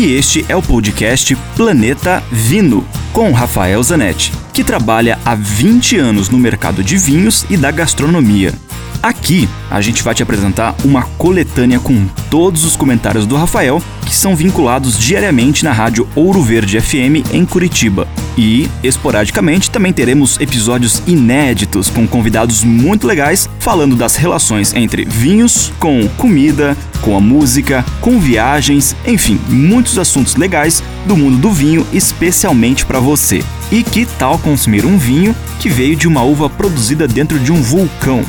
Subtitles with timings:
[0.00, 6.30] e este é o podcast Planeta Vino, com Rafael Zanetti, que trabalha há 20 anos
[6.30, 8.54] no mercado de vinhos e da gastronomia.
[9.02, 14.14] Aqui a gente vai te apresentar uma coletânea com todos os comentários do Rafael que
[14.14, 18.06] são vinculados diariamente na rádio Ouro Verde FM em Curitiba.
[18.36, 25.72] E, esporadicamente, também teremos episódios inéditos com convidados muito legais falando das relações entre vinhos,
[25.78, 31.86] com comida, com a música, com viagens, enfim, muitos assuntos legais do mundo do vinho,
[31.92, 33.42] especialmente para você.
[33.70, 37.62] E que tal consumir um vinho que veio de uma uva produzida dentro de um
[37.62, 38.24] vulcão?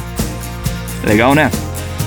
[1.04, 1.52] Legal, né?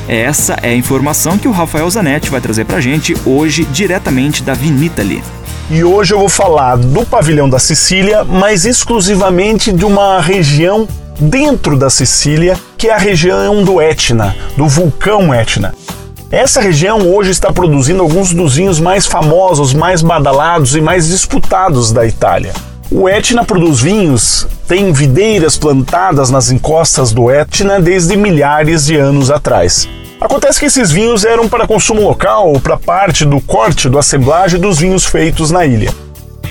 [0.08, 4.52] Essa é a informação que o Rafael Zanetti vai trazer pra gente hoje diretamente da
[4.52, 5.22] Vinitali.
[5.70, 10.86] E hoje eu vou falar do pavilhão da Sicília, mas exclusivamente de uma região
[11.18, 15.74] dentro da Sicília, que é a região do Etna, do vulcão Etna.
[16.30, 21.92] Essa região hoje está produzindo alguns dos vinhos mais famosos, mais badalados e mais disputados
[21.92, 22.52] da Itália.
[22.90, 29.30] O Etna produz vinhos, tem videiras plantadas nas encostas do Etna desde milhares de anos
[29.30, 29.88] atrás.
[30.20, 34.60] Acontece que esses vinhos eram para consumo local ou para parte do corte do assemblagem
[34.60, 35.92] dos vinhos feitos na ilha.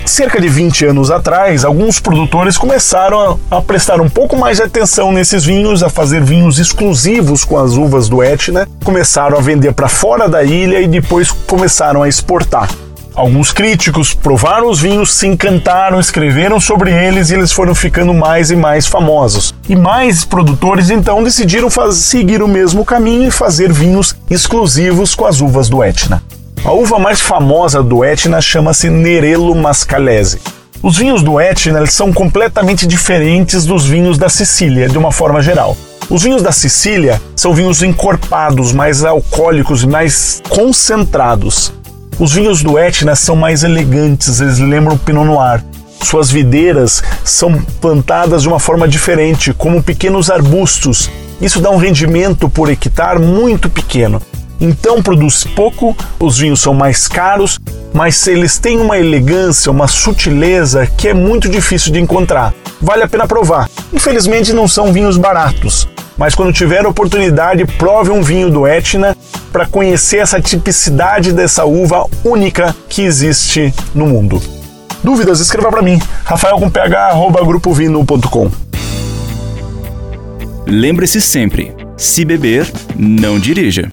[0.06, 4.64] Cerca de 20 anos atrás, alguns produtores começaram a, a, prestar um pouco mais de
[4.64, 9.74] atenção nesses vinhos, a fazer vinhos exclusivos com as uvas do Etna, começaram a vender
[9.74, 12.70] para fora da ilha e depois começaram a exportar.
[13.16, 18.50] Alguns críticos provaram os vinhos, se encantaram, escreveram sobre eles e eles foram ficando mais
[18.50, 19.54] e mais famosos.
[19.70, 25.42] E mais produtores então decidiram seguir o mesmo caminho e fazer vinhos exclusivos com as
[25.42, 26.24] uvas do Etna.
[26.66, 30.40] A uva mais famosa do Etna chama-se Nerello Mascalese.
[30.82, 35.78] Os vinhos do Etna são completamente diferentes dos vinhos da Sicília, de uma forma geral.
[36.10, 41.72] Os vinhos da Sicília são vinhos encorpados, mais alcoólicos e mais concentrados.
[42.24, 45.62] Os vinhos do Etna são mais elegantes, eles lembram Pinot Noir.
[46.02, 51.12] Suas videiras são plantadas de uma forma diferente, como pequenos arbustos.
[51.42, 54.22] Isso dá um rendimento por hectare muito pequeno.
[54.62, 57.60] Então produz pouco, os vinhos são mais caros,
[57.92, 62.54] mas eles têm uma elegância, uma sutileza que é muito difícil de encontrar.
[62.82, 63.70] Vale a pena provar.
[63.92, 69.14] Infelizmente não são vinhos baratos, mas quando tiver oportunidade, prove um vinho do Etna
[69.54, 74.42] para conhecer essa tipicidade dessa uva única que existe no mundo.
[75.04, 75.40] Dúvidas?
[75.40, 78.52] Escreva para mim, rafael com ph@grupovino.com.
[80.66, 83.82] Lembre-se sempre, se beber, não dirija.